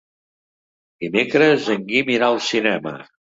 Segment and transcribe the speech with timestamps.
[1.05, 2.95] Dimecres en Guim irà al cinema.